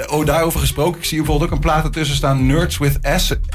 oh, 0.07 0.26
daarover 0.26 0.61
gesproken. 0.61 1.00
Ik 1.00 1.07
zie 1.07 1.17
bijvoorbeeld 1.19 1.50
ook 1.50 1.57
een 1.57 1.62
plaat 1.62 1.85
ertussen 1.85 2.17
staan. 2.17 2.47
Nerds 2.47 2.79
with 2.79 2.99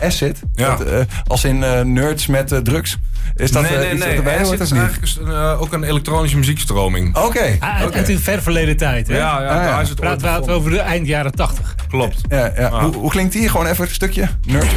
Acid. 0.02 0.42
Ja. 0.54 0.76
Dat, 0.76 1.06
als 1.28 1.44
in 1.44 1.60
nerds 1.94 2.28
met 2.28 2.60
drugs. 2.64 2.98
Is 3.36 3.52
dat, 3.52 3.62
nee, 3.64 3.78
nee, 3.78 3.94
iets 3.94 4.06
nee. 4.06 4.16
erbij 4.16 4.40
Acid 4.40 4.60
is 4.60 4.72
eigenlijk 4.72 5.16
een, 5.20 5.34
ook 5.34 5.74
een 5.74 5.84
elektronische 5.84 6.38
muziekstroming. 6.38 7.16
Oké. 7.16 7.26
Okay. 7.26 7.58
Ah, 7.60 7.82
okay. 7.86 7.98
Uit 7.98 8.10
een 8.10 8.20
ver 8.20 8.42
verleden 8.42 8.78
tijd. 8.78 9.08
Hè? 9.08 9.18
Ja, 9.18 9.42
ja, 9.42 9.48
ah, 9.48 9.64
daar 9.64 9.82
is 9.82 9.90
het 9.90 10.00
Praat, 10.00 10.18
praten 10.18 10.46
we 10.46 10.52
over 10.52 10.72
de 10.72 10.80
eind 10.80 11.08
jaren 11.08 11.32
tachtig. 11.32 11.76
Klopt. 11.88 12.22
Ja, 12.30 12.52
ja. 12.56 12.68
Ah. 12.68 12.84
Hoe, 12.84 12.94
hoe 12.96 13.10
klinkt 13.10 13.34
die? 13.34 13.50
Gewoon 13.50 13.66
even 13.66 13.86
een 13.86 13.92
stukje. 13.92 14.28
Nerd. 14.46 14.76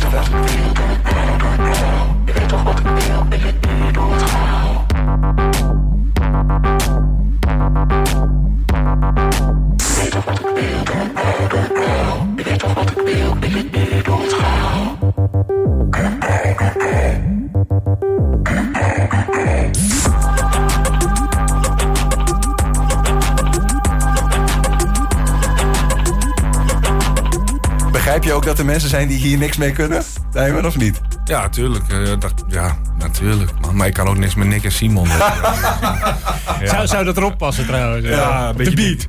Begrijp 28.11 28.31
je 28.31 28.37
ook 28.39 28.45
dat 28.45 28.59
er 28.59 28.65
mensen 28.65 28.89
zijn 28.89 29.09
die 29.09 29.19
hier 29.19 29.39
niks 29.39 29.57
mee 29.57 29.73
kunnen? 29.73 30.03
Tijmen 30.31 30.65
of 30.67 30.77
niet? 30.77 31.01
Ja, 31.25 31.49
tuurlijk. 31.49 32.21
Dat, 32.21 32.33
ja, 32.47 32.79
Natuurlijk, 33.13 33.51
man. 33.61 33.77
Maar 33.77 33.87
ik 33.87 33.93
kan 33.93 34.09
ook 34.09 34.19
niks 34.19 34.35
met 34.35 34.49
Nick 34.49 34.65
en 34.65 34.73
Simon. 34.73 35.07
zou, 36.73 36.87
zou 36.87 37.05
dat 37.05 37.17
erop 37.17 37.39
passen 37.39 37.67
trouwens? 37.67 38.07
Ja, 38.07 38.49
een 38.49 38.57
beetje 38.57 38.75
de 38.75 39.07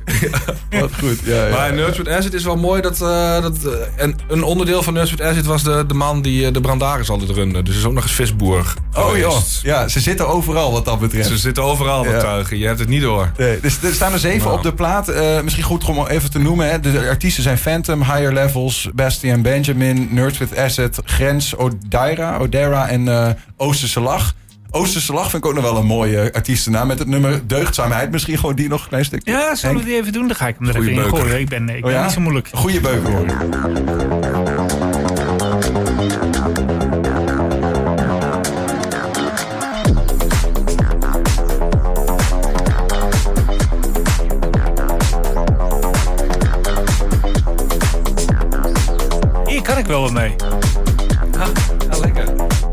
Wat 0.80 0.90
goed. 0.98 1.18
Ja, 1.24 1.46
ja. 1.46 1.54
Maar 1.54 1.74
Nerds 1.74 1.98
with 1.98 2.08
Acid 2.08 2.34
is 2.34 2.44
wel 2.44 2.56
mooi. 2.56 2.80
Dat, 2.80 3.00
uh, 3.00 3.42
dat, 3.42 3.56
uh, 3.66 3.72
en 3.96 4.16
een 4.28 4.42
onderdeel 4.42 4.82
van 4.82 4.92
Nerds 4.92 5.10
with 5.10 5.22
Acid 5.22 5.46
was 5.46 5.62
de, 5.62 5.84
de 5.86 5.94
man 5.94 6.22
die 6.22 6.46
uh, 6.46 6.52
de 6.52 6.60
brandaris 6.60 7.10
altijd 7.10 7.30
runde. 7.30 7.62
Dus 7.62 7.76
is 7.76 7.84
ook 7.84 7.92
nog 7.92 8.02
eens 8.02 8.12
visboer. 8.12 8.74
Oh 8.94 9.16
joh. 9.16 9.38
Ja, 9.62 9.88
ze 9.88 10.00
zitten 10.00 10.28
overal 10.28 10.72
wat 10.72 10.84
dat 10.84 11.00
betreft. 11.00 11.28
Ze 11.28 11.36
zitten 11.36 11.62
overal 11.62 12.04
wat 12.04 12.20
tuigen. 12.20 12.58
Je 12.58 12.66
hebt 12.66 12.78
het 12.78 12.88
niet 12.88 13.02
door. 13.02 13.30
Nee, 13.36 13.60
dus 13.60 13.82
er 13.82 13.94
staan 13.94 14.12
er 14.12 14.18
zeven 14.18 14.46
nou. 14.46 14.56
op 14.56 14.62
de 14.62 14.74
plaat. 14.74 15.12
misschien 15.42 15.64
goed 15.64 15.84
om 15.84 16.06
even 16.06 16.30
te 16.30 16.38
noemen. 16.38 16.70
Hè. 16.70 16.80
De 16.80 17.06
artiesten 17.08 17.42
zijn 17.42 17.58
Phantom, 17.58 18.02
Higher 18.02 18.32
Levels, 18.32 18.88
Bastian 18.94 19.42
Benjamin, 19.42 20.08
Nerds 20.10 20.38
with 20.38 20.58
Acid, 20.58 21.00
Grens, 21.04 21.56
Odaira, 21.56 22.36
Odera 22.38 22.88
en 22.88 23.36
Oosterse 23.62 24.00
Lach. 24.00 24.34
Oosterse 24.70 25.12
Lach 25.12 25.30
vind 25.30 25.44
ik 25.44 25.50
ook 25.50 25.54
nog 25.54 25.64
wel 25.64 25.76
een 25.76 25.86
mooie 25.86 26.32
artiestennaam. 26.32 26.86
Met 26.86 26.98
het 26.98 27.08
nummer 27.08 27.46
Deugdzaamheid. 27.46 28.10
Misschien 28.10 28.38
gewoon 28.38 28.54
die 28.54 28.68
nog 28.68 28.82
een 28.82 28.88
klein 28.88 29.04
stukje. 29.04 29.30
Ja, 29.32 29.54
zullen 29.54 29.76
we 29.76 29.84
die 29.84 29.94
even 29.94 30.12
doen? 30.12 30.26
Dan 30.26 30.36
ga 30.36 30.48
ik 30.48 30.56
hem 30.58 30.68
er 30.68 30.74
Goeie 30.74 30.90
even 30.90 31.04
in 31.04 31.10
gooien. 31.10 31.40
Ik 31.40 31.48
ben, 31.48 31.68
ik 31.68 31.82
ben 31.82 31.84
oh 31.84 31.90
ja? 31.90 32.02
niet 32.02 32.12
zo 32.12 32.20
moeilijk. 32.20 32.48
Goeie 32.52 32.80
beuken 32.80 33.12
hoor. 33.12 33.26
Hier 49.46 49.62
kan 49.62 49.78
ik 49.78 49.86
wel 49.86 50.00
wat 50.00 50.12
mee. 50.12 50.51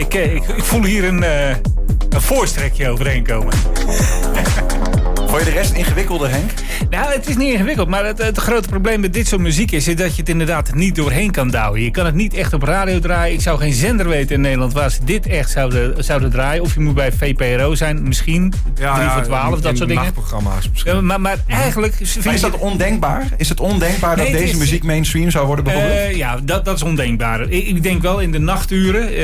Ja, 0.10 0.20
lekker. 0.20 0.56
Ik, 0.56 0.64
voel 0.64 0.84
hier 0.84 1.04
een, 1.04 1.24
uh, 1.24 1.50
een 2.10 2.22
voorstrekje 2.22 2.90
overheen 2.90 3.24
komen. 3.24 3.54
Vond 5.28 5.40
je 5.40 5.44
de 5.44 5.52
rest 5.52 5.74
ingewikkelder, 5.74 6.30
Henk? 6.30 6.52
Nou, 6.90 7.12
het 7.12 7.30
is 7.30 7.38
niet 7.38 7.54
ingewikkeld. 7.54 7.88
Maar 7.88 8.06
het, 8.06 8.18
het, 8.18 8.38
grote 8.38 8.68
probleem 8.68 9.00
met 9.00 9.14
dit 9.14 9.28
soort 9.28 9.42
muziek 9.42 9.72
is, 9.72 9.88
is 9.88 9.96
dat 9.96 10.16
je 10.16 10.22
het 10.22 10.30
inderdaad 10.30 10.74
niet 10.74 10.96
doorheen 10.96 11.32
kan 11.32 11.50
douwen. 11.50 11.82
Je 11.82 11.92
kan 11.92 12.06
het 12.06 12.16
niet 12.16 12.34
echt 12.34 12.54
op 12.54 12.64
radio 12.64 13.00
draaien. 13.00 13.34
Ik 13.34 13.42
zou 13.42 13.60
geen 13.60 13.74
zender 13.74 14.08
weten 14.08 14.36
in 14.36 14.42
Nederland 14.42 14.74
waar 14.74 14.92
ze 14.92 15.00
dit 15.04 15.28
echt 15.28 15.52
zouden, 15.52 16.04
zouden 16.04 16.30
draaien. 16.30 16.62
Of 16.64 16.74
je 16.74 16.80
moet 16.80 16.96
bij 16.96 17.12
VPRO 17.12 17.76
zijn, 17.76 18.04
misschien. 18.04 18.54
Ja, 18.76 18.96
3 18.96 19.10
voor 19.10 19.22
12, 19.22 19.60
dat 19.60 19.78
soort 19.78 19.90
dingen. 19.90 20.14
programma's 20.14 20.70
misschien. 20.70 20.96
Ja, 20.96 21.02
maar, 21.02 21.22
maar 21.22 21.38
eigenlijk... 21.48 21.94
Maar 22.24 22.34
is 22.34 22.42
dat 22.42 22.58
ondenkbaar? 22.58 23.28
Is 23.38 23.50
het 23.50 23.60
ondenkbaar 23.60 24.18
dat 24.18 24.28
deze 24.28 24.58
muziek 24.58 24.84
mainstream 24.84 25.32
zou 25.32 25.46
worden 25.46 25.66
bijvoorbeeld? 25.66 26.10
Uh, 26.10 26.16
ja, 26.16 26.40
dat, 26.44 26.66
dat 26.66 26.76
is 26.76 26.84
ondenkbaar. 26.84 27.42
Ik, 27.42 27.68
ik 27.68 27.84
denk 27.84 28.02
wel 28.02 28.20
in 28.20 28.32
de 28.32 28.40
nachturen, 28.40 29.20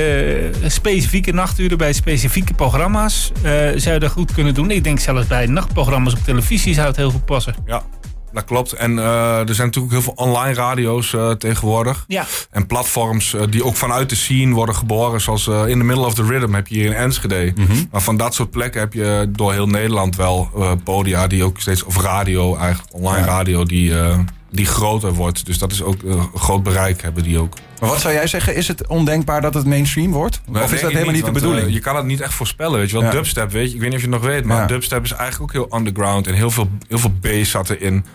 uh, 0.63 0.69
specifieke 0.69 1.31
nachturen 1.31 1.77
bij 1.77 1.93
specifieke 1.93 2.53
programma's, 2.53 3.31
uh, 3.36 3.51
zou 3.75 3.93
je 3.93 4.00
dat 4.00 4.12
goed 4.12 4.34
kunnen 4.34 4.53
doen. 4.53 4.72
Ik 4.72 4.84
denk 4.84 5.00
zelfs 5.00 5.27
bij 5.27 5.45
nachtprogramma's 5.45 5.74
programma's 5.74 6.13
op 6.13 6.24
televisie 6.24 6.74
zou 6.74 6.88
het 6.88 6.95
heel 6.95 7.12
goed 7.12 7.25
passen. 7.25 7.54
Ja, 7.65 7.83
dat 8.31 8.45
klopt. 8.45 8.74
En 8.74 8.91
uh, 8.91 9.50
er 9.50 9.55
zijn 9.55 9.67
natuurlijk 9.67 9.93
heel 9.93 10.01
veel 10.01 10.13
online 10.15 10.53
radio's 10.53 11.13
uh, 11.13 11.31
tegenwoordig. 11.31 12.03
Ja. 12.07 12.25
En 12.51 12.67
platforms 12.67 13.33
uh, 13.33 13.41
die 13.50 13.63
ook 13.63 13.75
vanuit 13.75 14.09
de 14.09 14.15
scene 14.15 14.53
worden 14.53 14.75
geboren. 14.75 15.21
Zoals 15.21 15.47
in 15.47 15.77
the 15.77 15.83
middle 15.83 16.05
of 16.05 16.13
the 16.13 16.24
rhythm 16.24 16.53
heb 16.53 16.67
je 16.67 16.75
hier 16.75 16.85
in 16.85 16.93
Enschede. 16.93 17.51
Mm 17.55 17.65
-hmm. 17.65 17.88
Maar 17.91 18.01
van 18.01 18.17
dat 18.17 18.33
soort 18.33 18.51
plekken 18.51 18.79
heb 18.79 18.93
je 18.93 19.29
door 19.29 19.53
heel 19.53 19.67
Nederland 19.67 20.15
wel 20.15 20.50
podia 20.83 21.27
die 21.27 21.43
ook 21.43 21.59
steeds... 21.59 21.83
Of 21.83 22.01
radio 22.01 22.55
eigenlijk, 22.55 22.93
online 22.93 23.25
ja. 23.25 23.31
radio 23.31 23.63
die, 23.63 23.93
die 24.55 24.65
groter 24.65 25.13
wordt. 25.13 25.45
Dus 25.45 25.57
dat 25.57 25.71
is 25.71 25.83
ook 25.83 26.03
een 26.03 26.29
groot 26.35 26.63
bereik 26.63 27.01
hebben 27.01 27.24
die 27.24 27.39
ook. 27.39 27.53
Maar 27.79 27.89
wat 27.89 28.01
zou 28.01 28.13
jij 28.13 28.27
zeggen? 28.27 28.55
Is 28.55 28.67
het 28.67 28.88
ondenkbaar 28.88 29.41
dat 29.41 29.53
het 29.53 29.65
mainstream 29.65 30.12
wordt? 30.12 30.41
Nee, 30.45 30.63
of 30.63 30.74
is 30.74 30.81
dat 30.81 30.91
helemaal 30.91 31.13
niet, 31.13 31.24
niet 31.24 31.33
de 31.33 31.39
bedoeling? 31.39 31.67
Uh, 31.67 31.74
je 31.74 31.79
kan 31.79 31.95
het 31.95 32.05
niet 32.05 32.21
echt 32.21 32.33
voorspellen. 32.33 32.79
Weet 32.79 32.89
je 32.89 32.95
wel, 32.95 33.05
ja. 33.05 33.12
dubstep, 33.12 33.51
weet 33.51 33.69
je, 33.69 33.75
ik 33.75 33.81
weet 33.81 33.89
niet 33.89 34.00
of 34.00 34.05
je 34.05 34.12
het 34.12 34.21
nog 34.21 34.31
weet, 34.31 34.45
maar 34.45 34.57
ja. 34.57 34.67
dubstep 34.67 35.03
is 35.03 35.12
eigenlijk 35.12 35.41
ook 35.41 35.69
heel 35.69 35.79
underground 35.79 36.27
en 36.27 36.33
heel 36.33 36.51
veel, 36.51 36.69
heel 36.88 37.00
veel 37.00 37.13
bass 37.21 37.51
zat 37.51 37.69
erin. 37.69 38.05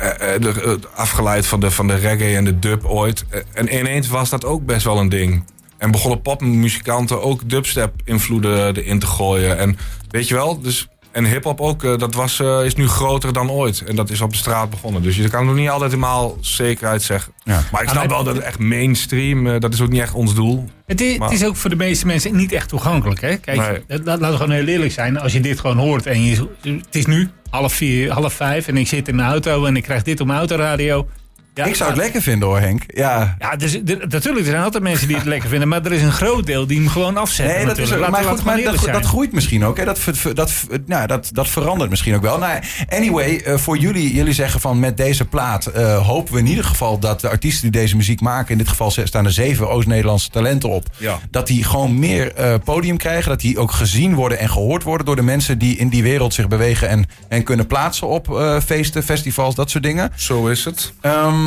Uh, 0.00 0.38
uh, 0.40 0.74
afgeleid 0.94 1.46
van 1.46 1.60
de, 1.60 1.70
van 1.70 1.86
de 1.86 1.94
reggae 1.94 2.36
en 2.36 2.44
de 2.44 2.58
dub 2.58 2.84
ooit. 2.84 3.24
en 3.52 3.78
ineens 3.78 4.08
was 4.08 4.30
dat 4.30 4.44
ook 4.44 4.66
best 4.66 4.84
wel 4.84 4.98
een 4.98 5.08
ding. 5.08 5.44
En 5.78 5.90
begonnen 5.90 6.22
popmuzikanten 6.22 7.22
ook 7.22 7.48
dubstep-invloeden 7.48 8.76
erin 8.76 8.98
te 8.98 9.06
gooien. 9.06 9.58
En 9.58 9.78
weet 10.10 10.28
je 10.28 10.34
wel, 10.34 10.60
dus 10.60 10.88
en 11.12 11.24
hip-hop 11.24 11.60
ook, 11.60 11.82
uh, 11.82 11.98
dat 11.98 12.14
was, 12.14 12.38
uh, 12.38 12.64
is 12.64 12.74
nu 12.74 12.88
groter 12.88 13.32
dan 13.32 13.50
ooit. 13.50 13.84
En 13.86 13.96
dat 13.96 14.10
is 14.10 14.20
op 14.20 14.30
de 14.30 14.36
straat 14.36 14.70
begonnen. 14.70 15.02
Dus 15.02 15.16
je 15.16 15.28
kan 15.28 15.46
nog 15.46 15.54
niet 15.54 15.68
altijd 15.68 15.90
helemaal 15.90 16.36
zekerheid 16.40 17.02
zeggen. 17.02 17.32
Ja. 17.44 17.62
Maar 17.72 17.82
ik 17.82 17.88
snap 17.88 18.08
wel 18.08 18.24
dat 18.24 18.34
het 18.34 18.44
echt 18.44 18.58
mainstream, 18.58 19.46
uh, 19.46 19.58
dat 19.58 19.74
is 19.74 19.80
ook 19.80 19.88
niet 19.88 20.00
echt 20.00 20.14
ons 20.14 20.34
doel. 20.34 20.68
Het 20.86 21.00
is, 21.00 21.18
maar... 21.18 21.28
het 21.28 21.40
is, 21.40 21.46
ook 21.46 21.56
voor 21.56 21.70
de 21.70 21.76
meeste 21.76 22.06
mensen 22.06 22.36
niet 22.36 22.52
echt 22.52 22.68
toegankelijk. 22.68 23.20
Hè? 23.20 23.36
Kijk, 23.36 23.84
nee. 23.88 24.02
laten 24.04 24.30
we 24.30 24.36
gewoon 24.36 24.50
heel 24.50 24.66
eerlijk 24.66 24.92
zijn. 24.92 25.18
Als 25.18 25.32
je 25.32 25.40
dit 25.40 25.60
gewoon 25.60 25.78
hoort 25.78 26.06
en 26.06 26.24
je, 26.24 26.48
het 26.62 26.94
is 26.94 27.06
nu 27.06 27.30
half 27.50 27.72
vier, 27.72 28.12
half 28.12 28.32
vijf 28.32 28.68
en 28.68 28.76
ik 28.76 28.86
zit 28.86 29.08
in 29.08 29.16
de 29.16 29.22
auto 29.22 29.64
en 29.64 29.76
ik 29.76 29.82
krijg 29.82 30.02
dit 30.02 30.20
op 30.20 30.26
mijn 30.26 30.38
autoradio. 30.38 31.06
Ja, 31.54 31.64
ik 31.64 31.74
zou 31.74 31.90
het 31.90 31.98
lekker 31.98 32.22
vinden 32.22 32.48
hoor, 32.48 32.58
Henk. 32.58 32.82
Ja, 32.86 33.36
ja 33.38 33.56
dus, 33.56 33.72
de, 33.72 33.96
natuurlijk, 34.08 34.46
er 34.46 34.50
zijn 34.50 34.62
altijd 34.62 34.82
mensen 34.82 35.06
die 35.06 35.16
het 35.16 35.26
lekker 35.26 35.48
vinden. 35.48 35.68
Maar 35.68 35.84
er 35.84 35.92
is 35.92 36.02
een 36.02 36.12
groot 36.12 36.46
deel 36.46 36.66
die 36.66 36.78
hem 36.78 36.88
gewoon 36.88 37.16
afzetten. 37.16 37.56
Nee, 37.56 37.66
dat 37.66 37.78
is 37.78 37.92
ook, 37.92 38.08
maar, 38.08 38.24
goed, 38.24 38.44
maar 38.44 38.62
dat, 38.62 38.84
dat, 38.92 39.04
groeit 39.04 39.32
misschien 39.32 39.64
ook. 39.64 39.76
Hè. 39.76 39.84
Dat, 39.84 40.00
dat, 40.34 40.52
nou, 40.86 41.06
dat, 41.06 41.30
dat 41.32 41.48
verandert 41.48 41.90
misschien 41.90 42.14
ook 42.14 42.22
wel. 42.22 42.38
Nou, 42.38 42.60
anyway, 42.88 43.42
uh, 43.46 43.56
voor 43.56 43.76
jullie, 43.76 44.14
jullie 44.14 44.32
zeggen 44.32 44.60
van 44.60 44.80
met 44.80 44.96
deze 44.96 45.24
plaat 45.24 45.70
uh, 45.76 46.06
hopen 46.06 46.34
we 46.34 46.38
in 46.38 46.46
ieder 46.46 46.64
geval 46.64 46.98
dat 46.98 47.20
de 47.20 47.28
artiesten 47.28 47.70
die 47.70 47.80
deze 47.80 47.96
muziek 47.96 48.20
maken, 48.20 48.52
in 48.52 48.58
dit 48.58 48.68
geval 48.68 48.90
staan 48.90 49.24
er 49.24 49.32
zeven 49.32 49.70
Oost-Nederlandse 49.70 50.30
talenten 50.30 50.68
op, 50.68 50.86
ja. 50.96 51.18
dat 51.30 51.46
die 51.46 51.64
gewoon 51.64 51.98
meer 51.98 52.32
uh, 52.38 52.54
podium 52.64 52.96
krijgen. 52.96 53.28
Dat 53.28 53.40
die 53.40 53.58
ook 53.58 53.72
gezien 53.72 54.14
worden 54.14 54.38
en 54.38 54.50
gehoord 54.50 54.82
worden 54.82 55.06
door 55.06 55.16
de 55.16 55.22
mensen 55.22 55.58
die 55.58 55.76
in 55.76 55.88
die 55.88 56.02
wereld 56.02 56.34
zich 56.34 56.48
bewegen 56.48 56.88
en, 56.88 57.06
en 57.28 57.42
kunnen 57.42 57.66
plaatsen 57.66 58.06
op 58.08 58.40
feesten, 58.64 59.02
festivals, 59.02 59.54
dat 59.54 59.70
soort 59.70 59.84
dingen. 59.84 60.12
Zo 60.16 60.46
is 60.46 60.64
het. 60.64 60.92
Um, 61.02 61.41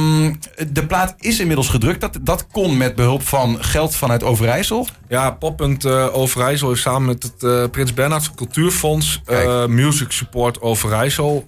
de 0.71 0.85
plaat 0.87 1.15
is 1.19 1.39
inmiddels 1.39 1.69
gedrukt. 1.69 2.01
Dat, 2.01 2.17
dat 2.21 2.47
kon 2.51 2.77
met 2.77 2.95
behulp 2.95 3.21
van 3.21 3.63
geld 3.63 3.95
vanuit 3.95 4.23
Overijssel. 4.23 4.87
Ja, 5.07 5.31
Poppunt 5.31 5.85
uh, 5.85 6.15
Overijssel 6.15 6.71
is 6.71 6.81
samen 6.81 7.05
met 7.05 7.23
het 7.23 7.43
uh, 7.43 7.63
Prins 7.71 7.93
Bernhard 7.93 8.35
Cultuurfonds 8.35 9.21
uh, 9.27 9.65
Music 9.65 10.11
Support 10.11 10.61
Overijssel 10.61 11.47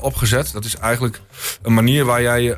opgezet. 0.00 0.52
Dat 0.52 0.64
is 0.64 0.76
eigenlijk 0.76 1.20
een 1.62 1.74
manier 1.74 2.04
waar 2.04 2.22
jij 2.22 2.56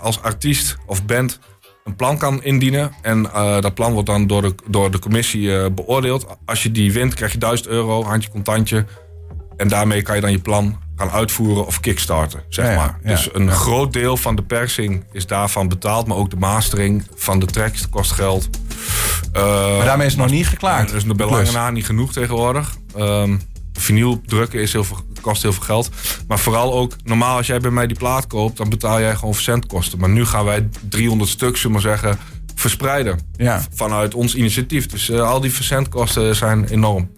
als 0.00 0.22
artiest 0.22 0.76
of 0.86 1.04
band 1.04 1.38
een 1.84 1.96
plan 1.96 2.18
kan 2.18 2.42
indienen. 2.42 2.92
En 3.02 3.22
dat 3.60 3.74
plan 3.74 3.92
wordt 3.92 4.08
dan 4.08 4.26
door 4.26 4.42
de, 4.42 4.54
door 4.66 4.90
de 4.90 4.98
commissie 4.98 5.70
beoordeeld. 5.70 6.26
Als 6.44 6.62
je 6.62 6.70
die 6.70 6.92
wint, 6.92 7.14
krijg 7.14 7.32
je 7.32 7.38
1000 7.38 7.68
euro, 7.68 8.04
handje 8.04 8.30
contantje. 8.30 8.84
En 9.56 9.68
daarmee 9.68 10.02
kan 10.02 10.14
je 10.14 10.20
dan 10.20 10.30
je 10.30 10.38
plan 10.40 10.78
gaan 10.98 11.10
uitvoeren 11.10 11.66
of 11.66 11.80
kickstarten, 11.80 12.42
zeg 12.48 12.66
ja, 12.66 12.74
maar. 12.74 12.98
Ja, 13.02 13.10
dus 13.10 13.28
een 13.32 13.44
ja. 13.44 13.52
groot 13.52 13.92
deel 13.92 14.16
van 14.16 14.36
de 14.36 14.42
persing 14.42 15.04
is 15.12 15.26
daarvan 15.26 15.68
betaald, 15.68 16.06
maar 16.06 16.16
ook 16.16 16.30
de 16.30 16.36
mastering 16.36 17.06
van 17.14 17.38
de 17.38 17.46
tracks 17.46 17.88
kost 17.88 18.12
geld. 18.12 18.48
Uh, 19.36 19.42
maar 19.76 19.84
daarmee 19.84 20.06
is 20.06 20.12
het 20.12 20.22
nog 20.22 20.30
niet 20.30 20.48
geklaard. 20.48 20.90
Er 20.90 20.96
is 20.96 21.04
nog 21.04 21.16
bij 21.16 21.26
lange 21.26 21.52
na 21.52 21.70
niet 21.70 21.86
genoeg 21.86 22.12
tegenwoordig. 22.12 22.76
Um, 22.96 23.40
vinyl 23.72 24.20
drukken 24.26 24.60
is 24.60 24.72
heel 24.72 24.84
veel, 24.84 24.98
kost 25.20 25.42
heel 25.42 25.52
veel 25.52 25.62
geld. 25.62 25.90
Maar 26.28 26.38
vooral 26.38 26.74
ook, 26.74 26.92
normaal 27.04 27.36
als 27.36 27.46
jij 27.46 27.60
bij 27.60 27.70
mij 27.70 27.86
die 27.86 27.98
plaat 27.98 28.26
koopt, 28.26 28.56
dan 28.56 28.68
betaal 28.68 29.00
jij 29.00 29.14
gewoon 29.16 29.34
verzendkosten. 29.34 29.98
Maar 29.98 30.08
nu 30.08 30.24
gaan 30.24 30.44
wij 30.44 30.68
300 30.88 31.30
stuks, 31.30 31.60
zullen 31.60 31.76
we 31.76 31.82
maar 31.82 31.98
zeggen, 31.98 32.18
verspreiden. 32.54 33.20
Ja. 33.36 33.62
Vanuit 33.74 34.14
ons 34.14 34.34
initiatief. 34.34 34.86
Dus 34.86 35.08
uh, 35.08 35.30
al 35.30 35.40
die 35.40 35.52
verzendkosten 35.52 36.36
zijn 36.36 36.64
enorm. 36.64 37.10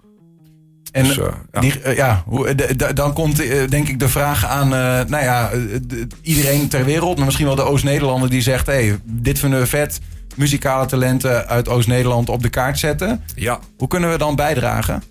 En 0.92 1.04
dus, 1.04 1.18
uh, 1.18 1.26
ja. 1.52 1.60
Die, 1.60 1.72
uh, 1.86 1.96
ja, 1.96 2.24
de, 2.30 2.76
de, 2.76 2.92
dan 2.92 3.12
komt 3.12 3.40
uh, 3.40 3.68
denk 3.68 3.88
ik 3.88 3.98
de 3.98 4.08
vraag 4.08 4.46
aan, 4.46 4.68
nou 5.08 5.24
ja, 5.24 5.50
de, 5.86 6.06
iedereen 6.22 6.68
ter 6.68 6.84
wereld, 6.84 7.16
maar 7.16 7.24
misschien 7.24 7.46
wel 7.46 7.54
de 7.54 7.62
Oost-Nederlander 7.62 8.30
die 8.30 8.42
zegt: 8.42 8.66
hey, 8.66 8.98
dit 9.04 9.38
vinden 9.38 9.60
we 9.60 9.66
vet. 9.66 10.00
Muzikale 10.36 10.86
talenten 10.86 11.48
uit 11.48 11.68
Oost-Nederland 11.68 12.28
op 12.28 12.42
de 12.42 12.48
kaart 12.48 12.78
zetten. 12.78 13.22
Ja. 13.34 13.58
Hoe 13.76 13.88
kunnen 13.88 14.10
we 14.10 14.18
dan 14.18 14.36
bijdragen? 14.36 15.02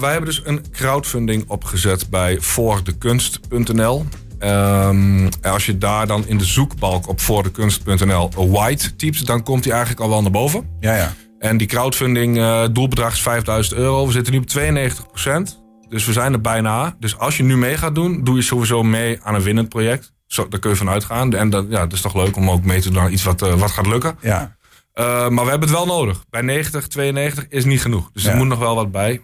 wij 0.00 0.10
hebben 0.10 0.24
dus 0.24 0.42
een 0.44 0.64
crowdfunding 0.70 1.44
opgezet 1.48 2.10
bij 2.10 2.40
voordekunst.nl. 2.40 4.04
Um, 4.40 5.28
als 5.42 5.66
je 5.66 5.78
daar 5.78 6.06
dan 6.06 6.26
in 6.26 6.38
de 6.38 6.44
zoekbalk 6.44 7.08
op 7.08 7.20
voordekunst.nl 7.20 8.30
white 8.50 8.96
typt, 8.96 9.26
dan 9.26 9.42
komt 9.42 9.64
hij 9.64 9.72
eigenlijk 9.72 10.02
al 10.02 10.08
wel 10.08 10.22
naar 10.22 10.30
boven. 10.30 10.68
Ja, 10.80 10.96
ja. 10.96 11.12
En 11.38 11.56
die 11.56 11.66
crowdfunding 11.66 12.36
uh, 12.36 12.64
doelbedrag 12.72 13.12
is 13.12 13.22
5000 13.22 13.78
euro. 13.78 14.06
We 14.06 14.12
zitten 14.12 14.32
nu 14.32 14.38
op 14.38 14.48
92% 14.48 15.64
Dus 15.88 16.04
we 16.04 16.12
zijn 16.12 16.32
er 16.32 16.40
bijna. 16.40 16.96
Dus 16.98 17.18
als 17.18 17.36
je 17.36 17.42
nu 17.42 17.56
mee 17.56 17.76
gaat 17.76 17.94
doen, 17.94 18.24
doe 18.24 18.36
je 18.36 18.42
sowieso 18.42 18.82
mee 18.82 19.18
aan 19.22 19.34
een 19.34 19.42
winnend 19.42 19.68
project. 19.68 20.12
Zo, 20.26 20.48
daar 20.48 20.60
kun 20.60 20.70
je 20.70 20.76
van 20.76 20.88
uitgaan. 20.88 21.34
En 21.34 21.50
dat, 21.50 21.66
ja, 21.68 21.80
dat 21.80 21.92
is 21.92 22.00
toch 22.00 22.14
leuk 22.14 22.36
om 22.36 22.50
ook 22.50 22.64
mee 22.64 22.80
te 22.80 22.90
doen 22.90 23.02
aan 23.02 23.12
iets 23.12 23.22
wat, 23.22 23.42
uh, 23.42 23.54
wat 23.54 23.70
gaat 23.70 23.86
lukken. 23.86 24.18
Ja. 24.20 24.56
Uh, 24.94 25.28
maar 25.28 25.44
we 25.44 25.50
hebben 25.50 25.68
het 25.68 25.78
wel 25.78 25.86
nodig. 25.86 26.24
Bij 26.30 26.40
90, 26.40 26.86
92 26.86 27.46
is 27.48 27.64
niet 27.64 27.80
genoeg. 27.80 28.10
Dus 28.12 28.22
ja. 28.22 28.30
er 28.30 28.36
moet 28.36 28.46
nog 28.46 28.58
wel 28.58 28.74
wat 28.74 28.90
bij. 28.90 29.20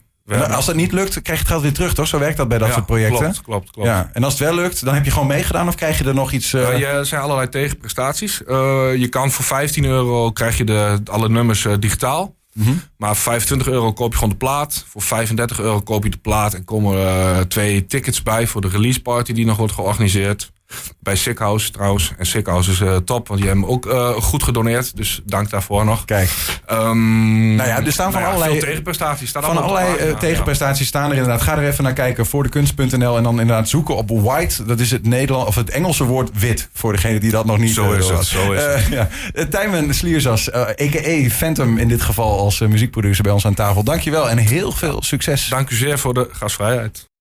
Als 0.51 0.67
het 0.67 0.77
niet 0.77 0.93
lukt, 0.93 1.23
krijg 1.23 1.39
je 1.39 1.45
het 1.45 1.53
geld 1.53 1.63
weer 1.63 1.73
terug, 1.73 1.95
toch? 1.95 2.07
Zo 2.07 2.19
werkt 2.19 2.37
dat 2.37 2.49
bij 2.49 2.59
dat 2.59 2.69
ja, 2.69 2.75
soort 2.75 2.87
projecten. 2.87 3.19
Klopt, 3.19 3.43
klopt, 3.43 3.71
klopt. 3.71 3.89
Ja. 3.89 4.11
En 4.13 4.25
als 4.25 4.33
het 4.33 4.43
wel 4.43 4.55
lukt, 4.55 4.85
dan 4.85 4.95
heb 4.95 5.05
je 5.05 5.11
gewoon 5.11 5.27
meegedaan 5.27 5.69
of 5.69 5.75
krijg 5.75 5.99
je 5.99 6.05
er 6.05 6.15
nog 6.15 6.33
iets... 6.33 6.53
Uh... 6.53 6.95
er 6.95 7.07
zijn 7.07 7.23
allerlei 7.23 7.49
tegenprestaties. 7.49 8.43
Uh, 8.47 8.57
je 8.97 9.09
kan 9.09 9.31
voor 9.31 9.45
15 9.45 9.85
euro 9.85 10.31
krijg 10.31 10.57
je 10.57 10.65
de, 10.65 11.01
alle 11.05 11.29
nummers 11.29 11.65
uh, 11.65 11.75
digitaal. 11.79 12.35
Mm 12.53 12.65
-hmm. 12.65 12.83
Maar 13.03 13.15
voor 13.17 13.33
25 13.33 13.69
euro 13.69 13.93
koop 13.93 14.11
je 14.11 14.19
gewoon 14.19 14.33
de 14.33 14.39
plaat. 14.39 14.85
Voor 14.89 15.03
35 15.03 15.61
euro 15.61 15.81
koop 15.81 16.05
je 16.05 16.11
de 16.11 16.17
plaat. 16.17 16.55
En 16.55 16.65
komen 16.65 16.99
er 16.99 17.37
eh, 17.37 17.41
twee 17.41 17.87
tickets 17.87 18.23
bij 18.23 18.47
voor 18.47 18.61
de 18.61 18.69
release 18.69 19.03
party 19.03 19.33
die 19.33 19.47
nog 19.47 19.57
wordt 19.57 19.73
georganiseerd. 19.73 20.53
Bij 21.01 21.17
Sick 21.17 21.39
House 21.39 21.71
trouwens. 21.71 22.13
En 22.19 22.27
Sick 22.27 22.47
House 22.47 22.71
is 22.71 22.81
eh, 22.81 22.97
top, 22.97 23.29
want 23.29 23.41
die 23.41 23.49
hebben 23.51 23.69
ook 23.69 23.87
eh, 23.87 24.11
goed 24.11 24.43
gedoneerd. 24.43 24.97
Dus 24.97 25.21
dank 25.25 25.51
daarvoor 25.51 25.85
nog. 25.85 26.05
Kijk, 26.05 26.31
Ehm, 26.67 27.55
Nou 27.55 27.69
ja, 27.69 27.85
er 27.85 27.93
staan 27.93 28.13
van 28.13 28.21
nou 28.21 28.33
ja, 28.33 28.39
allerlei- 28.39 28.61
tegenprestaties. 28.61 29.29
Staan 29.29 29.43
van 29.43 29.57
allerlei 29.57 30.15
tegenprestaties 30.19 30.87
staan 30.87 31.11
er 31.11 31.17
inderdaad. 31.17 31.43
Ga 31.43 31.57
er 31.57 31.69
even 31.69 31.85
naar 31.85 31.93
kijken 31.93 32.27
voor 32.27 32.43
de 32.43 32.49
kunst.nl 32.49 33.17
en 33.17 33.23
dan 33.23 33.41
inderdaad 33.41 33.69
zoeken 33.69 33.97
op 33.97 34.11
white. 34.11 34.65
Dat 34.65 34.81
is 34.81 34.91
het 34.91 35.07
Nederland 35.07 35.47
of 35.49 35.55
het 35.55 35.71
Engelse 35.71 36.05
woord 36.05 36.31
wit 36.39 36.69
voor 36.73 36.93
degene 36.93 37.21
die 37.21 37.31
dat 37.31 37.45
nog 37.45 37.59
niet 37.59 37.75
Zo 37.75 37.93
is 37.93 38.09
het, 38.09 38.25
zo 38.27 38.53
is 38.53 38.63
ja. 38.91 39.09
Eh, 39.35 39.45
Tijmen 39.45 39.95
Sliersas, 39.95 40.55
a.k.a. 40.55 41.29
Phantom 41.29 41.79
in 41.79 41.89
dit 41.89 42.03
geval 42.03 42.39
als 42.39 42.61
eh, 42.61 42.69
muziekproducer 42.93 43.23
bij 43.23 43.33
ons 43.33 43.47
aan 43.47 43.55
tafel. 43.55 43.85
Dankjewel 43.85 44.31
en 44.31 44.39
heel 44.39 44.73
veel 44.73 45.03
succes. 45.03 45.49
Dank 45.49 45.71
u 45.71 45.75
zeer 45.75 45.99
voor 45.99 46.15
de 46.15 46.29
gastvrijheid. 46.33 47.12